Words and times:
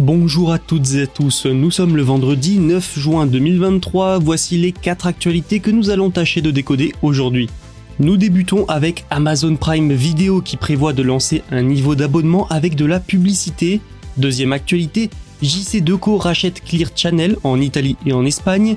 Bonjour 0.00 0.52
à 0.52 0.60
toutes 0.60 0.94
et 0.94 1.02
à 1.02 1.06
tous, 1.08 1.46
nous 1.46 1.72
sommes 1.72 1.96
le 1.96 2.04
vendredi 2.04 2.60
9 2.60 3.00
juin 3.00 3.26
2023, 3.26 4.20
voici 4.20 4.56
les 4.56 4.70
4 4.70 5.08
actualités 5.08 5.58
que 5.58 5.72
nous 5.72 5.90
allons 5.90 6.12
tâcher 6.12 6.40
de 6.40 6.52
décoder 6.52 6.92
aujourd'hui. 7.02 7.50
Nous 7.98 8.16
débutons 8.16 8.64
avec 8.66 9.06
Amazon 9.10 9.56
Prime 9.56 9.92
Video 9.92 10.40
qui 10.40 10.56
prévoit 10.56 10.92
de 10.92 11.02
lancer 11.02 11.42
un 11.50 11.62
niveau 11.62 11.96
d'abonnement 11.96 12.46
avec 12.46 12.76
de 12.76 12.84
la 12.84 13.00
publicité. 13.00 13.80
Deuxième 14.16 14.52
actualité, 14.52 15.10
JC 15.42 15.82
Deco 15.82 16.16
rachète 16.16 16.62
Clear 16.62 16.90
Channel 16.94 17.36
en 17.42 17.60
Italie 17.60 17.96
et 18.06 18.12
en 18.12 18.24
Espagne. 18.24 18.76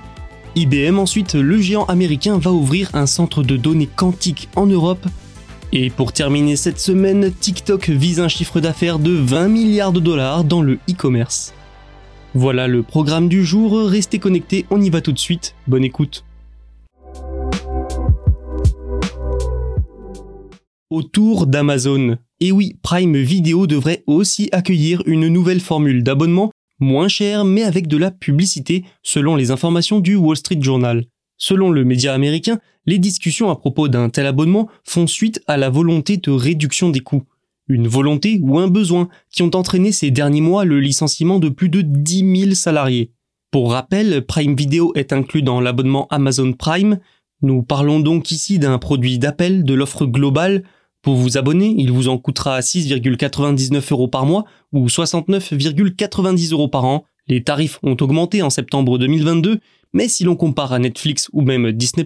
IBM 0.56 0.98
ensuite, 0.98 1.36
le 1.36 1.62
géant 1.62 1.86
américain 1.86 2.40
va 2.40 2.52
ouvrir 2.52 2.90
un 2.96 3.06
centre 3.06 3.44
de 3.44 3.58
données 3.58 3.90
quantique 3.96 4.50
en 4.56 4.66
Europe. 4.66 5.06
Et 5.74 5.90
pour 5.90 6.12
terminer 6.12 6.58
cette 6.58 6.82
semaine, 6.82 7.32
TikTok 7.32 7.90
vise 7.90 8.20
un 8.20 8.28
chiffre 8.28 8.60
d'affaires 8.60 9.00
de 9.00 9.12
20 9.12 9.48
milliards 9.48 9.94
de 9.94 10.02
dollars 10.02 10.44
dans 10.44 10.62
le 10.62 10.80
e-commerce. 10.90 11.54
Voilà 12.34 12.68
le 12.68 12.84
programme 12.84 13.30
du 13.30 13.46
jour, 13.46 13.80
restez 13.88 14.20
connectés, 14.20 14.66
on 14.70 14.82
y 14.82 14.90
va 14.90 15.00
tout 15.00 15.14
de 15.14 15.20
suite, 15.20 15.56
bonne 15.68 15.86
écoute. 15.86 16.26
Autour 20.90 21.48
d'Amazon. 21.48 22.18
Et 22.42 22.52
oui, 22.52 22.76
Prime 22.84 23.18
Video 23.18 23.66
devrait 23.66 24.04
aussi 24.08 24.50
accueillir 24.52 25.02
une 25.06 25.30
nouvelle 25.30 25.62
formule 25.62 26.04
d'abonnement, 26.04 26.52
moins 26.82 27.08
chère 27.08 27.46
mais 27.46 27.64
avec 27.64 27.88
de 27.88 27.96
la 27.96 28.12
publicité, 28.12 28.84
selon 29.04 29.38
les 29.38 29.52
informations 29.52 30.02
du 30.02 30.18
Wall 30.18 30.36
Street 30.36 30.60
Journal. 30.60 31.06
Selon 31.38 31.72
le 31.72 31.86
média 31.86 32.14
américain, 32.14 32.60
les 32.86 32.98
discussions 32.98 33.50
à 33.50 33.56
propos 33.56 33.88
d'un 33.88 34.10
tel 34.10 34.26
abonnement 34.26 34.68
font 34.84 35.08
suite 35.08 35.42
à 35.48 35.58
la 35.58 35.70
volonté 35.70 36.18
de 36.18 36.32
réduction 36.32 36.90
des 36.90 37.00
coûts. 37.00 37.24
Une 37.68 37.88
volonté 37.88 38.40
ou 38.42 38.60
un 38.60 38.68
besoin 38.68 39.08
qui 39.30 39.44
ont 39.44 39.56
entraîné 39.56 39.92
ces 39.92 40.12
derniers 40.12 40.42
mois 40.42 40.66
le 40.66 40.80
licenciement 40.80 41.40
de 41.40 41.50
plus 41.50 41.70
de 41.70 41.82
10 41.82 42.40
000 42.42 42.54
salariés. 42.54 43.12
Pour 43.52 43.72
rappel, 43.72 44.26
Prime 44.26 44.56
Video 44.56 44.94
est 44.96 45.14
inclus 45.14 45.44
dans 45.44 45.62
l'abonnement 45.62 46.08
Amazon 46.10 46.54
Prime. 46.54 47.00
Nous 47.42 47.64
parlons 47.64 48.00
donc 48.00 48.32
ici 48.32 48.60
d'un 48.60 48.78
produit 48.78 49.20
d'appel 49.20 49.64
de 49.64 49.74
l'offre 49.74 50.06
globale 50.06 50.64
pour 51.02 51.16
vous 51.16 51.40
abonner, 51.40 51.74
il 51.80 51.92
vous 51.92 52.10
en 52.10 52.20
coûtera 52.20 52.60
6,99 52.60 53.92
euros 53.92 54.08
par 54.08 54.28
mois 54.28 54.46
ou 54.72 54.86
69,90 54.86 56.54
euros 56.54 56.68
par 56.68 56.86
an. 56.86 57.06
Les 57.32 57.42
tarifs 57.42 57.80
ont 57.82 57.96
augmenté 58.02 58.42
en 58.42 58.50
septembre 58.50 58.98
2022, 58.98 59.62
mais 59.94 60.10
si 60.10 60.26
l'on 60.26 60.36
compare 60.36 60.74
à 60.74 60.80
Netflix 60.80 61.30
ou 61.32 61.42
même 61.42 61.72
Disney+, 61.72 62.06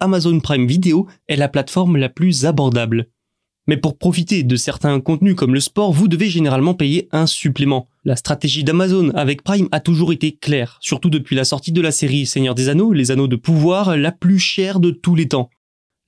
Amazon 0.00 0.38
Prime 0.38 0.66
Video 0.66 1.06
est 1.28 1.36
la 1.36 1.48
plateforme 1.48 1.96
la 1.96 2.10
plus 2.10 2.44
abordable. 2.44 3.08
Mais 3.66 3.78
pour 3.78 3.96
profiter 3.96 4.42
de 4.42 4.56
certains 4.56 5.00
contenus 5.00 5.34
comme 5.34 5.54
le 5.54 5.60
sport, 5.60 5.94
vous 5.94 6.08
devez 6.08 6.28
généralement 6.28 6.74
payer 6.74 7.08
un 7.10 7.26
supplément. 7.26 7.88
La 8.04 8.16
stratégie 8.16 8.64
d'Amazon 8.64 9.12
avec 9.14 9.42
Prime 9.42 9.70
a 9.72 9.80
toujours 9.80 10.12
été 10.12 10.32
claire, 10.32 10.76
surtout 10.82 11.08
depuis 11.08 11.36
la 11.36 11.46
sortie 11.46 11.72
de 11.72 11.80
la 11.80 11.90
série 11.90 12.26
Seigneur 12.26 12.54
des 12.54 12.68
Anneaux, 12.68 12.92
les 12.92 13.10
Anneaux 13.10 13.28
de 13.28 13.36
pouvoir, 13.36 13.96
la 13.96 14.12
plus 14.12 14.38
chère 14.38 14.78
de 14.78 14.90
tous 14.90 15.14
les 15.14 15.26
temps 15.26 15.48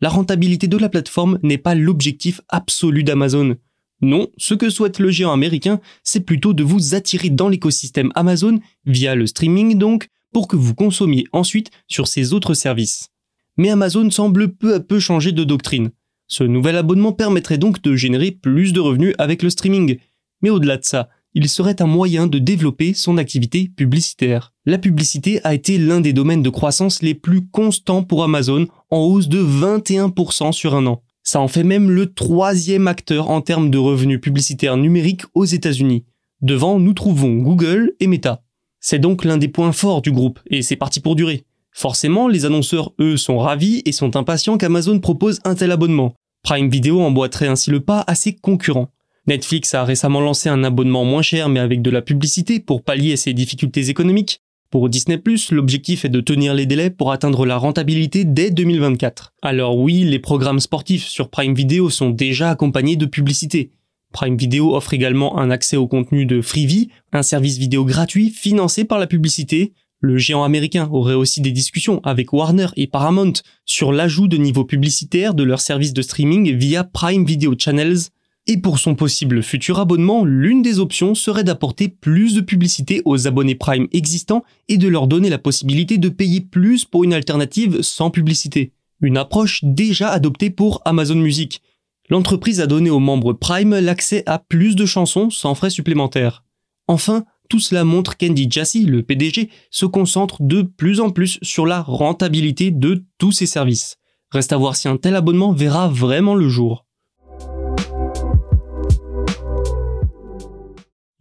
la 0.01 0.09
rentabilité 0.09 0.69
de 0.69 0.77
la 0.77 0.89
plateforme 0.89 1.39
n'est 1.43 1.59
pas 1.59 1.75
l'objectif 1.75 2.41
absolu 2.49 3.03
d'Amazon. 3.03 3.57
Non, 4.01 4.29
ce 4.37 4.55
que 4.55 4.71
souhaite 4.71 4.99
le 4.99 5.11
géant 5.11 5.33
américain, 5.33 5.81
c'est 6.05 6.21
plutôt 6.21 6.53
de 6.53 6.63
vous 6.63 6.95
attirer 6.95 7.31
dans 7.31 7.49
l'écosystème 7.49 8.13
Amazon, 8.15 8.61
via 8.87 9.15
le 9.15 9.27
streaming 9.27 9.77
donc, 9.77 10.09
pour 10.33 10.47
que 10.47 10.57
vous 10.57 10.75
consommiez 10.75 11.25
ensuite 11.33 11.71
sur 11.89 12.07
ses 12.07 12.33
autres 12.33 12.55
services. 12.55 13.09
Mais 13.57 13.71
Amazon 13.71 14.09
semble 14.11 14.55
peu 14.55 14.75
à 14.75 14.81
peu 14.81 15.01
changer 15.01 15.33
de 15.33 15.43
doctrine. 15.43 15.91
Ce 16.29 16.45
nouvel 16.45 16.77
abonnement 16.77 17.13
permettrait 17.13 17.59
donc 17.59 17.83
de 17.83 17.97
générer 17.97 18.31
plus 18.31 18.73
de 18.73 18.81
revenus 18.81 19.15
avec 19.19 19.43
le 19.43 19.51
streaming. 19.51 19.99
Mais 20.43 20.51
au-delà 20.51 20.77
de 20.77 20.85
ça, 20.85 21.09
il 21.35 21.49
serait 21.49 21.83
un 21.83 21.87
moyen 21.87 22.27
de 22.27 22.39
développer 22.39 22.95
son 22.95 23.19
activité 23.19 23.71
publicitaire. 23.75 24.53
La 24.65 24.79
publicité 24.79 25.41
a 25.45 25.55
été 25.55 25.79
l'un 25.79 26.01
des 26.01 26.13
domaines 26.13 26.43
de 26.43 26.51
croissance 26.51 27.03
les 27.03 27.15
plus 27.15 27.47
constants 27.47 28.03
pour 28.03 28.23
Amazon, 28.23 28.67
en 28.91 28.99
hausse 28.99 29.29
de 29.29 29.43
21% 29.43 30.53
sur 30.53 30.75
un 30.75 30.87
an. 30.87 31.03
Ça 31.31 31.41
en 31.41 31.49
fait 31.49 31.63
même 31.63 31.91
le 31.91 32.11
troisième 32.11 32.89
acteur 32.89 33.29
en 33.29 33.43
termes 33.43 33.69
de 33.69 33.77
revenus 33.77 34.19
publicitaires 34.19 34.79
numériques 34.79 35.25
aux 35.35 35.45
États-Unis. 35.45 36.07
Devant, 36.41 36.79
nous 36.79 36.95
trouvons 36.95 37.35
Google 37.35 37.93
et 38.01 38.07
Meta. 38.07 38.41
C'est 38.81 38.99
donc 38.99 39.27
l'un 39.27 39.37
des 39.37 39.49
points 39.49 39.73
forts 39.73 40.01
du 40.01 40.11
groupe, 40.11 40.41
et 40.47 40.63
c'est 40.63 40.75
parti 40.75 41.01
pour 41.01 41.17
durer. 41.17 41.45
Forcément, 41.71 42.29
les 42.29 42.47
annonceurs, 42.47 42.95
eux, 42.99 43.19
sont 43.19 43.37
ravis 43.37 43.83
et 43.85 43.93
sont 43.93 44.17
impatients 44.17 44.57
qu'Amazon 44.57 45.01
propose 45.01 45.41
un 45.45 45.55
tel 45.55 45.71
abonnement. 45.71 46.15
Prime 46.43 46.71
Video 46.71 47.03
emboîterait 47.03 47.49
ainsi 47.49 47.71
le 47.71 47.81
pas 47.81 48.05
à 48.07 48.15
ses 48.15 48.35
concurrents. 48.35 48.89
Netflix 49.27 49.75
a 49.75 49.85
récemment 49.85 50.23
lancé 50.23 50.49
un 50.49 50.65
abonnement 50.65 51.05
moins 51.05 51.21
cher 51.21 51.51
mais 51.51 51.61
avec 51.61 51.83
de 51.83 51.91
la 51.91 52.01
publicité 52.01 52.59
pour 52.59 52.83
pallier 52.83 53.19
ses 53.19 53.35
difficultés 53.35 53.91
économiques. 53.91 54.41
Pour 54.71 54.91
Disney+, 54.91 55.19
l'objectif 55.51 56.05
est 56.05 56.11
de 56.11 56.21
tenir 56.21 56.53
les 56.53 56.67
délais 56.67 56.91
pour 56.91 57.11
atteindre 57.11 57.47
la 57.47 57.57
rentabilité 57.57 58.25
dès 58.25 58.51
2024. 58.51 59.33
Alors 59.41 59.79
oui, 59.79 60.05
les 60.05 60.19
programmes 60.19 60.61
sportifs 60.61 61.07
sur 61.07 61.31
Prime 61.31 61.55
Video 61.55 61.89
sont 61.89 62.11
déjà 62.11 62.51
accompagnés 62.51 62.97
de 62.97 63.07
publicité. 63.07 63.71
Prime 64.13 64.37
Video 64.37 64.75
offre 64.75 64.93
également 64.93 65.39
un 65.39 65.51
accès 65.51 65.79
au 65.79 65.87
contenu 65.87 66.27
de 66.27 66.43
Freevee, 66.43 66.91
un 67.15 67.23
service 67.23 67.57
vidéo 67.57 67.87
gratuit 67.87 68.29
financé 68.29 68.85
par 68.85 68.99
la 68.99 69.07
publicité. 69.07 69.73
Le 70.01 70.19
géant 70.19 70.45
américain 70.45 70.87
aurait 70.93 71.15
aussi 71.15 71.41
des 71.41 71.51
discussions 71.51 72.03
avec 72.05 72.35
Warner 72.35 72.67
et 72.77 72.89
Paramount 72.89 73.33
sur 73.65 73.91
l'ajout 73.91 74.29
de 74.29 74.37
niveaux 74.37 74.67
publicitaires 74.67 75.33
de 75.33 75.45
leurs 75.45 75.63
services 75.63 75.95
de 75.95 76.03
streaming 76.03 76.55
via 76.55 76.85
Prime 76.85 77.25
Video 77.25 77.55
Channels 77.59 78.11
et 78.49 78.57
pour 78.57 78.79
son 78.79 78.95
possible 78.95 79.43
futur 79.43 79.79
abonnement, 79.79 80.25
l'une 80.25 80.63
des 80.63 80.81
options 80.81 81.15
serait 81.15 81.45
d'apporter 81.45 81.89
plus 81.89 82.35
de 82.35 82.41
publicité 82.41 83.03
aux 83.05 83.29
abonnés 83.29 83.55
Prime 83.55 83.87
existants 83.93 84.43
et 84.69 84.79
de 84.79 84.89
leur 84.89 85.07
donner 85.07 85.29
la 85.29 85.39
possibilité 85.39 85.99
de 85.99 86.09
payer 86.09 86.41
plus 86.41 86.87
pour 86.87 87.05
une 87.05 87.13
alternative 87.13 87.83
sans 87.83 88.11
publicité. 88.11 88.73
Une 89.03 89.19
approche 89.19 89.61
déjà 89.63 90.09
adoptée 90.09 90.49
pour 90.49 90.81
Amazon 90.87 91.17
Music. 91.17 91.61
L'entreprise 92.09 92.63
a 92.63 92.67
donné 92.67 92.89
aux 92.89 93.01
membres 93.01 93.35
Prime 93.35 93.79
l'accès 93.79 94.23
à 94.25 94.39
plus 94.39 94.77
de 94.77 94.87
chansons 94.87 95.29
sans 95.29 95.55
frais 95.55 95.69
supplémentaires. 95.69 96.43
Enfin, 96.87 97.27
tout 97.51 97.61
cela 97.61 97.85
montre 97.85 98.17
qu'Andy 98.17 98.49
Jassy, 98.51 98.87
le 98.87 99.03
PDG, 99.03 99.51
se 99.71 99.85
concentre 99.85 100.43
de 100.43 100.63
plus 100.63 101.01
en 101.01 101.11
plus 101.11 101.39
sur 101.43 101.67
la 101.67 101.83
rentabilité 101.83 102.71
de 102.71 103.05
tous 103.19 103.33
ses 103.33 103.47
services. 103.47 103.97
Reste 104.31 104.55
à 104.55 104.57
voir 104.57 104.75
si 104.75 104.89
un 104.89 104.97
tel 104.97 105.17
abonnement 105.17 105.53
verra 105.53 105.89
vraiment 105.89 106.35
le 106.35 106.49
jour. 106.49 106.88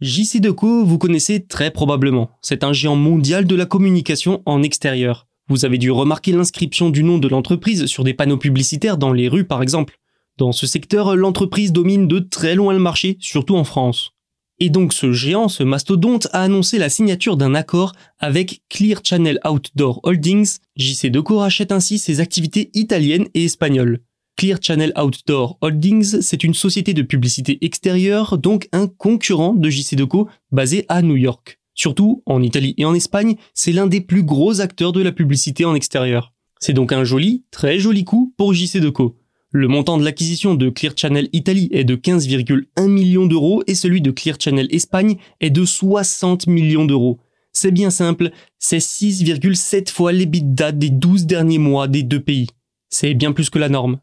JC 0.00 0.38
Deco, 0.40 0.84
vous 0.84 0.96
connaissez 0.96 1.44
très 1.44 1.72
probablement. 1.72 2.30
C'est 2.40 2.62
un 2.62 2.72
géant 2.72 2.94
mondial 2.94 3.46
de 3.46 3.56
la 3.56 3.66
communication 3.66 4.42
en 4.46 4.62
extérieur. 4.62 5.26
Vous 5.48 5.64
avez 5.64 5.76
dû 5.76 5.90
remarquer 5.90 6.30
l'inscription 6.30 6.90
du 6.90 7.02
nom 7.02 7.18
de 7.18 7.26
l'entreprise 7.26 7.86
sur 7.86 8.04
des 8.04 8.14
panneaux 8.14 8.36
publicitaires 8.36 8.96
dans 8.96 9.12
les 9.12 9.26
rues 9.26 9.46
par 9.46 9.60
exemple. 9.60 9.98
Dans 10.36 10.52
ce 10.52 10.68
secteur, 10.68 11.16
l'entreprise 11.16 11.72
domine 11.72 12.06
de 12.06 12.20
très 12.20 12.54
loin 12.54 12.74
le 12.74 12.78
marché, 12.78 13.16
surtout 13.18 13.56
en 13.56 13.64
France. 13.64 14.12
Et 14.60 14.70
donc 14.70 14.92
ce 14.92 15.10
géant, 15.10 15.48
ce 15.48 15.64
mastodonte, 15.64 16.28
a 16.32 16.42
annoncé 16.42 16.78
la 16.78 16.90
signature 16.90 17.36
d'un 17.36 17.56
accord 17.56 17.92
avec 18.20 18.62
Clear 18.68 19.00
Channel 19.02 19.40
Outdoor 19.44 19.98
Holdings. 20.04 20.58
JC 20.76 21.06
Deco 21.10 21.38
rachète 21.38 21.72
ainsi 21.72 21.98
ses 21.98 22.20
activités 22.20 22.70
italiennes 22.72 23.26
et 23.34 23.46
espagnoles. 23.46 23.98
Clear 24.38 24.58
Channel 24.62 24.92
Outdoor 24.96 25.58
Holdings, 25.62 26.20
c'est 26.20 26.44
une 26.44 26.54
société 26.54 26.94
de 26.94 27.02
publicité 27.02 27.58
extérieure, 27.60 28.38
donc 28.38 28.68
un 28.70 28.86
concurrent 28.86 29.52
de 29.52 29.68
JC 29.68 29.96
Deco 29.96 30.28
basé 30.52 30.86
à 30.88 31.02
New 31.02 31.16
York. 31.16 31.58
Surtout, 31.74 32.22
en 32.24 32.40
Italie 32.40 32.72
et 32.78 32.84
en 32.84 32.94
Espagne, 32.94 33.34
c'est 33.52 33.72
l'un 33.72 33.88
des 33.88 34.00
plus 34.00 34.22
gros 34.22 34.60
acteurs 34.60 34.92
de 34.92 35.02
la 35.02 35.10
publicité 35.10 35.64
en 35.64 35.74
extérieur. 35.74 36.34
C'est 36.60 36.72
donc 36.72 36.92
un 36.92 37.02
joli, 37.02 37.42
très 37.50 37.80
joli 37.80 38.04
coup 38.04 38.32
pour 38.36 38.54
JC 38.54 38.78
Deco. 38.78 39.18
Le 39.50 39.66
montant 39.66 39.98
de 39.98 40.04
l'acquisition 40.04 40.54
de 40.54 40.70
Clear 40.70 40.92
Channel 40.94 41.28
Italie 41.32 41.68
est 41.72 41.82
de 41.82 41.96
15,1 41.96 42.86
millions 42.86 43.26
d'euros 43.26 43.64
et 43.66 43.74
celui 43.74 44.00
de 44.00 44.12
Clear 44.12 44.36
Channel 44.38 44.68
Espagne 44.70 45.16
est 45.40 45.50
de 45.50 45.64
60 45.64 46.46
millions 46.46 46.84
d'euros. 46.84 47.18
C'est 47.52 47.72
bien 47.72 47.90
simple, 47.90 48.30
c'est 48.60 48.78
6,7 48.78 49.90
fois 49.90 50.12
l'EBITDA 50.12 50.70
des 50.70 50.90
12 50.90 51.26
derniers 51.26 51.58
mois 51.58 51.88
des 51.88 52.04
deux 52.04 52.20
pays. 52.20 52.46
C'est 52.88 53.14
bien 53.14 53.32
plus 53.32 53.50
que 53.50 53.58
la 53.58 53.68
norme. 53.68 53.98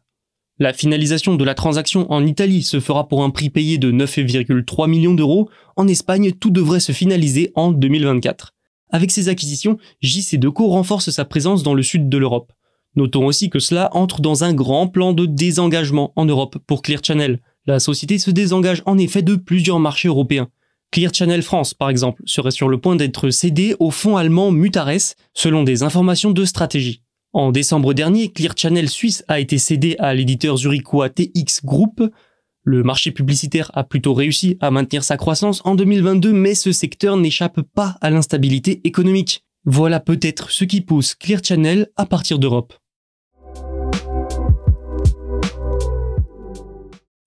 La 0.58 0.72
finalisation 0.72 1.34
de 1.34 1.44
la 1.44 1.54
transaction 1.54 2.10
en 2.10 2.24
Italie 2.24 2.62
se 2.62 2.80
fera 2.80 3.08
pour 3.08 3.22
un 3.22 3.28
prix 3.28 3.50
payé 3.50 3.76
de 3.76 3.92
9,3 3.92 4.88
millions 4.88 5.12
d'euros. 5.12 5.50
En 5.76 5.86
Espagne, 5.86 6.32
tout 6.32 6.48
devrait 6.48 6.80
se 6.80 6.92
finaliser 6.92 7.52
en 7.56 7.72
2024. 7.72 8.54
Avec 8.90 9.10
ces 9.10 9.28
acquisitions, 9.28 9.76
JC 10.00 10.38
Deco 10.38 10.68
renforce 10.68 11.10
sa 11.10 11.26
présence 11.26 11.62
dans 11.62 11.74
le 11.74 11.82
sud 11.82 12.08
de 12.08 12.16
l'Europe. 12.16 12.52
Notons 12.94 13.26
aussi 13.26 13.50
que 13.50 13.58
cela 13.58 13.90
entre 13.92 14.22
dans 14.22 14.44
un 14.44 14.54
grand 14.54 14.88
plan 14.88 15.12
de 15.12 15.26
désengagement 15.26 16.14
en 16.16 16.24
Europe 16.24 16.56
pour 16.66 16.80
Clear 16.80 17.00
Channel. 17.04 17.40
La 17.66 17.78
société 17.78 18.18
se 18.18 18.30
désengage 18.30 18.82
en 18.86 18.96
effet 18.96 19.20
de 19.20 19.36
plusieurs 19.36 19.78
marchés 19.78 20.08
européens. 20.08 20.48
Clear 20.90 21.12
Channel 21.12 21.42
France, 21.42 21.74
par 21.74 21.90
exemple, 21.90 22.22
serait 22.24 22.50
sur 22.50 22.70
le 22.70 22.80
point 22.80 22.96
d'être 22.96 23.28
cédé 23.28 23.76
au 23.78 23.90
fonds 23.90 24.16
allemand 24.16 24.52
Mutares, 24.52 25.16
selon 25.34 25.64
des 25.64 25.82
informations 25.82 26.30
de 26.30 26.44
stratégie. 26.46 27.02
En 27.32 27.52
décembre 27.52 27.92
dernier, 27.92 28.30
Clear 28.30 28.54
Channel 28.56 28.88
Suisse 28.88 29.24
a 29.28 29.40
été 29.40 29.58
cédé 29.58 29.96
à 29.98 30.14
l'éditeur 30.14 30.56
zurichois 30.56 31.10
TX 31.10 31.64
Group. 31.64 32.02
Le 32.62 32.82
marché 32.82 33.10
publicitaire 33.10 33.70
a 33.74 33.84
plutôt 33.84 34.14
réussi 34.14 34.56
à 34.60 34.70
maintenir 34.70 35.04
sa 35.04 35.16
croissance 35.16 35.60
en 35.64 35.74
2022, 35.74 36.32
mais 36.32 36.54
ce 36.54 36.72
secteur 36.72 37.16
n'échappe 37.16 37.60
pas 37.60 37.96
à 38.00 38.10
l'instabilité 38.10 38.80
économique. 38.84 39.44
Voilà 39.64 40.00
peut-être 40.00 40.50
ce 40.50 40.64
qui 40.64 40.80
pousse 40.80 41.14
Clear 41.14 41.40
Channel 41.44 41.88
à 41.96 42.06
partir 42.06 42.38
d'Europe. 42.38 42.74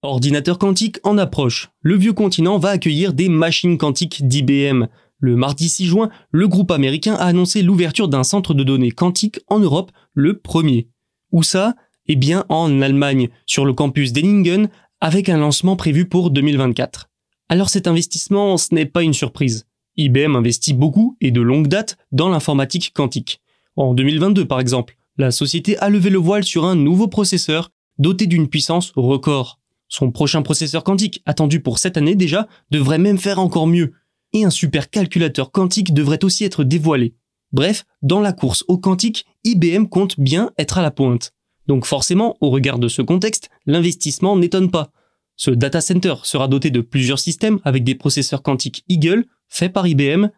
Ordinateur 0.02 0.58
quantique 0.58 0.98
en 1.04 1.18
approche. 1.18 1.72
Le 1.82 1.98
vieux 1.98 2.14
continent 2.14 2.58
va 2.58 2.70
accueillir 2.70 3.14
des 3.14 3.28
machines 3.28 3.78
quantiques 3.78 4.26
d'IBM. 4.26 4.88
Le 5.22 5.36
mardi 5.36 5.68
6 5.68 5.86
juin, 5.86 6.10
le 6.32 6.48
groupe 6.48 6.72
américain 6.72 7.14
a 7.16 7.26
annoncé 7.26 7.62
l'ouverture 7.62 8.08
d'un 8.08 8.24
centre 8.24 8.54
de 8.54 8.64
données 8.64 8.92
quantique 8.92 9.42
en 9.48 9.60
Europe, 9.60 9.92
le 10.14 10.40
premier. 10.40 10.88
Où 11.34 11.44
ça? 11.44 11.76
Eh 12.08 12.16
bien 12.16 12.46
en 12.48 12.82
Allemagne, 12.82 13.28
sur 13.46 13.66
le 13.66 13.74
campus 13.74 14.14
d'Ellingen, 14.14 14.70
avec 15.02 15.28
un 15.28 15.38
lancement 15.38 15.76
prévu 15.76 16.08
pour 16.08 16.32
2024. 16.32 17.10
Alors 17.50 17.70
cet 17.70 17.86
investissement, 17.86 18.56
ce 18.56 18.74
n'est 18.74 18.86
pas 18.86 19.04
une 19.04 19.14
surprise. 19.14 19.68
IBM 19.98 20.38
investit 20.38 20.74
beaucoup 20.74 21.18
et 21.20 21.32
de 21.32 21.42
longue 21.42 21.68
date 21.68 21.98
dans 22.14 22.30
l'informatique 22.30 22.94
quantique. 22.94 23.42
En 23.76 23.94
2022 23.94 24.46
par 24.46 24.62
exemple, 24.62 24.96
la 25.18 25.32
société 25.32 25.78
a 25.80 25.90
levé 25.90 26.10
le 26.10 26.18
voile 26.18 26.46
sur 26.46 26.64
un 26.64 26.76
nouveau 26.76 27.10
processeur 27.10 27.72
doté 27.98 28.26
d'une 28.26 28.48
puissance 28.48 28.94
record. 28.96 29.60
Son 29.90 30.12
prochain 30.12 30.44
processeur 30.44 30.86
quantique, 30.86 31.22
attendu 31.26 31.60
pour 31.60 31.78
cette 31.78 31.98
année 31.98 32.16
déjà, 32.16 32.48
devrait 32.72 33.00
même 33.00 33.18
faire 33.18 33.40
encore 33.40 33.68
mieux. 33.68 33.92
Et 34.34 34.44
un 34.44 34.50
supercalculateur 34.50 35.52
quantique 35.52 35.94
devrait 35.94 36.24
aussi 36.24 36.44
être 36.44 36.64
dévoilé. 36.64 37.16
Bref, 37.52 37.86
dans 38.02 38.22
la 38.22 38.32
course 38.34 38.64
au 38.68 38.78
quantique, 38.78 39.26
IBM 39.44 39.86
compte 39.86 40.20
bien 40.20 40.52
être 40.58 40.78
à 40.78 40.82
la 40.82 40.92
pointe. 40.92 41.34
Donc 41.68 41.86
forcément, 41.86 42.38
au 42.42 42.50
regard 42.50 42.80
de 42.80 42.88
ce 42.88 43.02
contexte, 43.02 43.50
l'investissement 43.66 44.38
n'étonne 44.38 44.72
pas. 44.72 44.92
Ce 45.36 45.52
data 45.52 45.82
center 45.82 46.16
sera 46.24 46.48
doté 46.48 46.70
de 46.70 46.82
plusieurs 46.82 47.20
systèmes 47.20 47.60
avec 47.64 47.84
des 47.84 47.96
processeurs 47.96 48.44
quantiques 48.44 48.84
Eagle, 48.90 49.26
faits 49.48 49.74
par 49.74 49.88
IBM. 49.88 50.30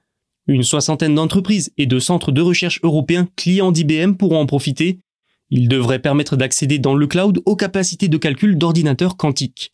Une 0.47 0.63
soixantaine 0.63 1.15
d'entreprises 1.15 1.71
et 1.77 1.85
de 1.85 1.99
centres 1.99 2.31
de 2.31 2.41
recherche 2.41 2.79
européens 2.83 3.27
clients 3.35 3.71
d'IBM 3.71 4.13
pourront 4.13 4.39
en 4.39 4.45
profiter 4.45 4.99
il 5.51 5.67
devrait 5.67 5.99
permettre 5.99 6.37
d'accéder 6.37 6.79
dans 6.79 6.95
le 6.95 7.05
cloud 7.07 7.41
aux 7.45 7.57
capacités 7.57 8.07
de 8.07 8.17
calcul 8.17 8.57
d'ordinateurs 8.57 9.17
quantiques. 9.17 9.73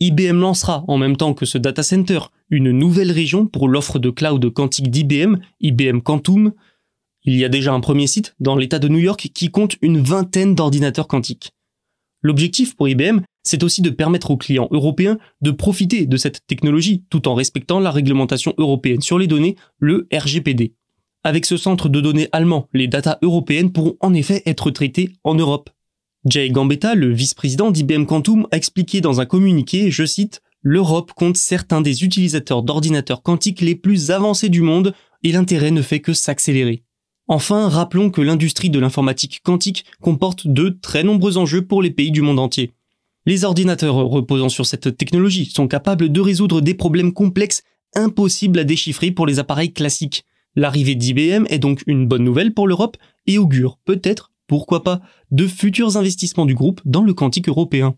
IBM 0.00 0.38
lancera, 0.38 0.84
en 0.86 0.96
même 0.96 1.16
temps 1.16 1.34
que 1.34 1.44
ce 1.44 1.58
data 1.58 1.82
center, 1.82 2.20
une 2.50 2.70
nouvelle 2.70 3.10
région 3.10 3.46
pour 3.46 3.68
l'offre 3.68 3.98
de 3.98 4.10
cloud 4.10 4.48
quantique 4.52 4.90
d'IBM, 4.90 5.38
IBM 5.60 6.00
Quantum. 6.00 6.52
Il 7.24 7.34
y 7.34 7.44
a 7.44 7.48
déjà 7.48 7.72
un 7.72 7.80
premier 7.80 8.06
site 8.06 8.36
dans 8.38 8.54
l'État 8.54 8.78
de 8.78 8.86
New 8.88 9.00
York 9.00 9.30
qui 9.34 9.50
compte 9.50 9.76
une 9.82 10.00
vingtaine 10.00 10.54
d'ordinateurs 10.54 11.08
quantiques. 11.08 11.50
L'objectif 12.22 12.76
pour 12.76 12.88
IBM, 12.88 13.20
c'est 13.42 13.64
aussi 13.64 13.82
de 13.82 13.90
permettre 13.90 14.30
aux 14.30 14.36
clients 14.36 14.68
européens 14.70 15.18
de 15.40 15.50
profiter 15.50 16.06
de 16.06 16.16
cette 16.16 16.46
technologie 16.46 17.04
tout 17.10 17.26
en 17.26 17.34
respectant 17.34 17.80
la 17.80 17.90
réglementation 17.90 18.54
européenne 18.56 19.00
sur 19.00 19.18
les 19.18 19.26
données, 19.26 19.56
le 19.78 20.06
RGPD. 20.12 20.74
Avec 21.24 21.44
ce 21.44 21.56
centre 21.56 21.88
de 21.88 22.00
données 22.00 22.28
allemand, 22.30 22.68
les 22.72 22.86
datas 22.86 23.18
européennes 23.22 23.72
pourront 23.72 23.96
en 24.00 24.14
effet 24.14 24.42
être 24.46 24.70
traitées 24.70 25.10
en 25.24 25.34
Europe. 25.34 25.70
Jay 26.24 26.50
Gambetta, 26.50 26.94
le 26.94 27.12
vice-président 27.12 27.70
d'IBM 27.70 28.04
Quantum, 28.04 28.46
a 28.50 28.56
expliqué 28.56 29.00
dans 29.00 29.20
un 29.20 29.26
communiqué, 29.26 29.90
je 29.90 30.04
cite, 30.04 30.42
L'Europe 30.62 31.12
compte 31.12 31.36
certains 31.36 31.80
des 31.80 32.02
utilisateurs 32.02 32.64
d'ordinateurs 32.64 33.22
quantiques 33.22 33.60
les 33.60 33.76
plus 33.76 34.10
avancés 34.10 34.48
du 34.48 34.60
monde 34.60 34.92
et 35.22 35.30
l'intérêt 35.30 35.70
ne 35.70 35.82
fait 35.82 36.00
que 36.00 36.12
s'accélérer. 36.12 36.82
Enfin, 37.28 37.68
rappelons 37.68 38.10
que 38.10 38.20
l'industrie 38.20 38.70
de 38.70 38.80
l'informatique 38.80 39.40
quantique 39.44 39.84
comporte 40.00 40.48
de 40.48 40.70
très 40.70 41.04
nombreux 41.04 41.36
enjeux 41.38 41.62
pour 41.62 41.80
les 41.80 41.90
pays 41.90 42.10
du 42.10 42.22
monde 42.22 42.40
entier. 42.40 42.72
Les 43.24 43.44
ordinateurs 43.44 43.94
reposant 43.94 44.48
sur 44.48 44.66
cette 44.66 44.96
technologie 44.96 45.46
sont 45.46 45.68
capables 45.68 46.10
de 46.10 46.20
résoudre 46.20 46.60
des 46.60 46.74
problèmes 46.74 47.12
complexes 47.12 47.62
impossibles 47.94 48.58
à 48.58 48.64
déchiffrer 48.64 49.10
pour 49.10 49.26
les 49.26 49.38
appareils 49.38 49.72
classiques. 49.72 50.24
L'arrivée 50.56 50.94
d'IBM 50.96 51.44
est 51.48 51.58
donc 51.58 51.82
une 51.86 52.08
bonne 52.08 52.24
nouvelle 52.24 52.54
pour 52.54 52.66
l'Europe 52.66 52.96
et 53.26 53.38
augure 53.38 53.78
peut-être, 53.84 54.32
pourquoi 54.48 54.82
pas, 54.82 55.00
de 55.30 55.46
futurs 55.46 55.96
investissements 55.96 56.46
du 56.46 56.54
groupe 56.56 56.80
dans 56.84 57.04
le 57.04 57.14
quantique 57.14 57.48
européen. 57.48 57.94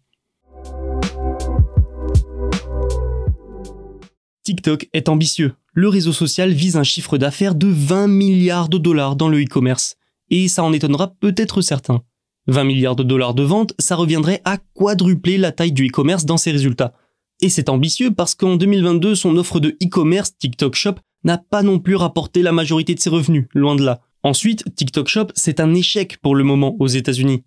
TikTok 4.44 4.88
est 4.92 5.08
ambitieux. 5.08 5.54
Le 5.72 5.88
réseau 5.88 6.12
social 6.12 6.50
vise 6.50 6.76
un 6.76 6.82
chiffre 6.82 7.16
d'affaires 7.16 7.54
de 7.54 7.68
20 7.68 8.08
milliards 8.08 8.68
de 8.68 8.78
dollars 8.78 9.16
dans 9.16 9.28
le 9.28 9.40
e-commerce. 9.40 9.96
Et 10.28 10.48
ça 10.48 10.64
en 10.64 10.72
étonnera 10.72 11.14
peut-être 11.20 11.62
certains. 11.62 12.02
20 12.48 12.64
milliards 12.64 12.96
de 12.96 13.02
dollars 13.04 13.34
de 13.34 13.44
vente, 13.44 13.74
ça 13.78 13.94
reviendrait 13.94 14.42
à 14.44 14.58
quadrupler 14.74 15.38
la 15.38 15.52
taille 15.52 15.72
du 15.72 15.86
e-commerce 15.86 16.24
dans 16.24 16.36
ses 16.36 16.50
résultats. 16.50 16.94
Et 17.40 17.48
c'est 17.48 17.68
ambitieux 17.68 18.10
parce 18.10 18.34
qu'en 18.34 18.56
2022, 18.56 19.14
son 19.14 19.36
offre 19.36 19.60
de 19.60 19.76
e-commerce 19.82 20.36
TikTok 20.36 20.74
Shop 20.74 20.94
n'a 21.22 21.38
pas 21.38 21.62
non 21.62 21.78
plus 21.78 21.94
rapporté 21.94 22.42
la 22.42 22.52
majorité 22.52 22.94
de 22.94 23.00
ses 23.00 23.10
revenus, 23.10 23.46
loin 23.54 23.76
de 23.76 23.84
là. 23.84 24.00
Ensuite, 24.22 24.64
TikTok 24.74 25.08
Shop, 25.08 25.28
c'est 25.34 25.60
un 25.60 25.74
échec 25.74 26.18
pour 26.18 26.34
le 26.34 26.44
moment 26.44 26.76
aux 26.78 26.88
États-Unis. 26.88 27.42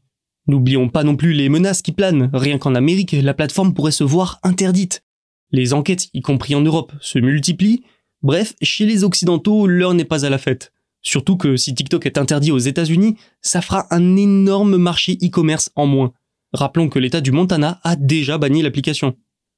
N'oublions 0.48 0.90
pas 0.90 1.04
non 1.04 1.16
plus 1.16 1.34
les 1.34 1.48
menaces 1.48 1.82
qui 1.82 1.92
planent, 1.92 2.30
rien 2.34 2.58
qu'en 2.58 2.76
Amérique, 2.76 3.14
la 3.14 3.34
plateforme 3.34 3.74
pourrait 3.74 3.92
se 3.92 4.04
voir 4.04 4.40
interdite. 4.44 5.04
Les 5.52 5.74
enquêtes, 5.74 6.10
y 6.14 6.22
compris 6.22 6.56
en 6.56 6.62
Europe, 6.62 6.92
se 7.00 7.20
multiplient. 7.20 7.84
Bref, 8.24 8.56
chez 8.62 8.86
les 8.86 9.04
Occidentaux, 9.04 9.68
l'heure 9.68 9.94
n'est 9.94 10.04
pas 10.04 10.26
à 10.26 10.30
la 10.30 10.40
fête. 10.40 10.74
Surtout 11.04 11.38
que 11.38 11.58
si 11.58 11.76
TikTok 11.76 12.06
est 12.06 12.18
interdit 12.18 12.52
aux 12.52 12.58
États-Unis, 12.58 13.18
ça 13.42 13.62
fera 13.62 13.86
un 13.94 14.16
énorme 14.16 14.78
marché 14.78 15.18
e-commerce 15.22 15.70
en 15.76 15.86
moins. 15.86 16.14
Rappelons 16.54 16.90
que 16.90 17.00
l'État 17.00 17.22
du 17.22 17.32
Montana 17.32 17.80
a 17.84 17.96
déjà 17.96 18.38
banni 18.38 18.62
l'application. 18.62 19.16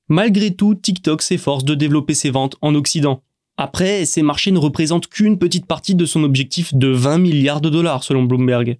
Malgré 0.07 0.53
tout, 0.53 0.75
TikTok 0.75 1.21
s'efforce 1.21 1.63
de 1.63 1.75
développer 1.75 2.13
ses 2.13 2.29
ventes 2.29 2.57
en 2.61 2.75
Occident. 2.75 3.23
Après, 3.57 4.03
ces 4.05 4.21
marchés 4.21 4.51
ne 4.51 4.59
représentent 4.59 5.07
qu'une 5.07 5.39
petite 5.39 5.65
partie 5.65 5.95
de 5.95 6.05
son 6.05 6.23
objectif 6.23 6.73
de 6.73 6.89
20 6.89 7.19
milliards 7.19 7.61
de 7.61 7.69
dollars 7.69 8.03
selon 8.03 8.23
Bloomberg. 8.23 8.79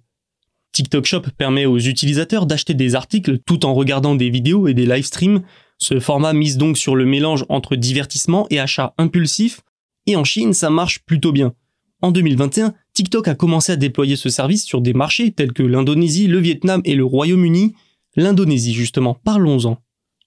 TikTok 0.72 1.06
Shop 1.06 1.22
permet 1.38 1.64
aux 1.64 1.78
utilisateurs 1.78 2.44
d'acheter 2.44 2.74
des 2.74 2.94
articles 2.94 3.38
tout 3.38 3.64
en 3.64 3.72
regardant 3.72 4.14
des 4.14 4.28
vidéos 4.28 4.68
et 4.68 4.74
des 4.74 4.84
live 4.84 5.06
streams. 5.06 5.42
Ce 5.78 5.98
format 5.98 6.34
mise 6.34 6.58
donc 6.58 6.76
sur 6.76 6.94
le 6.94 7.06
mélange 7.06 7.46
entre 7.48 7.76
divertissement 7.76 8.46
et 8.50 8.60
achat 8.60 8.92
impulsif. 8.98 9.62
Et 10.06 10.16
en 10.16 10.24
Chine, 10.24 10.52
ça 10.52 10.68
marche 10.68 10.98
plutôt 11.06 11.32
bien. 11.32 11.54
En 12.02 12.10
2021, 12.10 12.74
TikTok 12.92 13.28
a 13.28 13.34
commencé 13.34 13.72
à 13.72 13.76
déployer 13.76 14.16
ce 14.16 14.28
service 14.28 14.64
sur 14.64 14.82
des 14.82 14.92
marchés 14.92 15.32
tels 15.32 15.54
que 15.54 15.62
l'Indonésie, 15.62 16.26
le 16.26 16.38
Vietnam 16.38 16.82
et 16.84 16.94
le 16.94 17.04
Royaume-Uni. 17.06 17.72
L'Indonésie 18.14 18.74
justement, 18.74 19.14
parlons-en. 19.14 19.78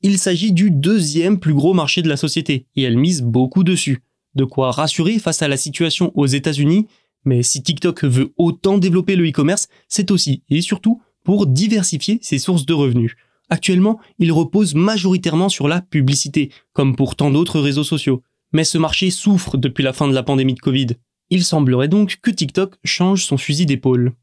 Il 0.01 0.18
s'agit 0.18 0.53
du 0.53 0.72
deuxième 0.72 1.39
plus 1.39 1.53
gros 1.53 1.75
marché 1.75 2.01
de 2.01 2.10
la 2.10 2.18
société 2.18 2.65
et 2.75 2.82
elle 2.82 2.98
mise 2.98 3.22
beaucoup 3.22 3.63
dessus 3.63 4.01
de 4.39 4.46
quoi 4.46 4.72
rassurer 4.72 5.19
face 5.19 5.41
à 5.41 5.48
la 5.48 5.58
situation 5.58 6.12
aux 6.15 6.25
États-Unis, 6.25 6.88
mais 7.25 7.43
si 7.43 7.62
TikTok 7.62 8.05
veut 8.05 8.34
autant 8.38 8.77
développer 8.77 9.15
le 9.17 9.27
e-commerce, 9.27 9.67
c'est 9.89 10.12
aussi 10.12 10.43
et 10.50 10.62
surtout 10.62 11.01
pour 11.25 11.46
diversifier 11.46 12.19
ses 12.22 12.39
sources 12.39 12.65
de 12.65 12.74
revenus. 12.74 13.15
Actuellement, 13.50 14.00
il 14.17 14.31
repose 14.31 14.75
majoritairement 14.75 15.50
sur 15.50 15.67
la 15.67 15.81
publicité, 15.81 16.51
comme 16.72 16.96
pour 16.96 17.15
tant 17.15 17.31
d'autres 17.31 17.60
réseaux 17.60 17.84
sociaux. 17.84 18.24
Mais 18.53 18.63
ce 18.63 18.77
marché 18.77 19.10
souffre 19.10 19.58
depuis 19.58 19.84
la 19.84 19.93
fin 19.93 20.08
de 20.08 20.13
la 20.13 20.24
pandémie 20.24 20.53
de 20.53 20.60
Covid. 20.60 20.88
Il 21.29 21.43
semblerait 21.43 21.88
donc 21.89 22.19
que 22.22 22.31
TikTok 22.31 22.75
change 22.84 23.25
son 23.25 23.38
fusil 23.38 23.65
d'épaule. 23.65 24.13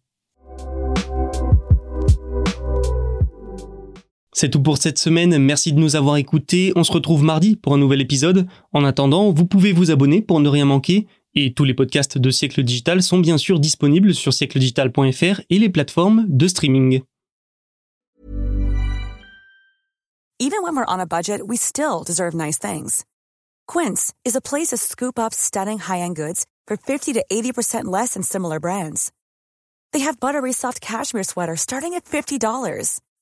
C'est 4.38 4.50
tout 4.50 4.62
pour 4.62 4.76
cette 4.76 4.98
semaine, 4.98 5.38
merci 5.38 5.72
de 5.72 5.80
nous 5.80 5.96
avoir 5.96 6.18
écoutés, 6.18 6.70
on 6.76 6.84
se 6.84 6.92
retrouve 6.92 7.22
mardi 7.22 7.56
pour 7.56 7.72
un 7.72 7.78
nouvel 7.78 8.02
épisode. 8.02 8.46
En 8.74 8.84
attendant, 8.84 9.32
vous 9.32 9.46
pouvez 9.46 9.72
vous 9.72 9.90
abonner 9.90 10.20
pour 10.20 10.40
ne 10.40 10.48
rien 10.50 10.66
manquer, 10.66 11.06
et 11.32 11.54
tous 11.54 11.64
les 11.64 11.72
podcasts 11.72 12.18
de 12.18 12.30
Siècle 12.30 12.62
Digital 12.62 13.02
sont 13.02 13.16
bien 13.16 13.38
sûr 13.38 13.58
disponibles 13.58 14.14
sur 14.14 14.34
siècledigital.fr 14.34 15.40
et 15.48 15.58
les 15.58 15.70
plateformes 15.70 16.26
de 16.28 16.48
streaming. 16.48 17.00
Even 20.38 20.62
when 20.62 20.76
we're 20.76 20.84
on 20.86 21.00
a 21.00 21.06
budget, 21.06 21.40
we 21.48 21.56
still 21.56 22.04
deserve 22.06 22.34
nice 22.34 22.58
things. 22.58 23.06
Quince 23.66 24.12
is 24.26 24.36
a 24.36 24.42
place 24.42 24.68
to 24.68 24.76
scoop 24.76 25.18
up 25.18 25.32
stunning 25.32 25.78
high-end 25.78 26.14
goods 26.14 26.44
for 26.68 26.76
50 26.76 27.14
to 27.14 27.24
80% 27.32 27.84
less 27.86 28.12
than 28.12 28.22
similar 28.22 28.60
brands. 28.60 29.12
They 29.94 30.00
have 30.00 30.20
buttery 30.20 30.52
soft 30.52 30.82
cashmere 30.82 31.24
sweaters 31.24 31.62
starting 31.62 31.94
at 31.94 32.04
$50, 32.04 33.00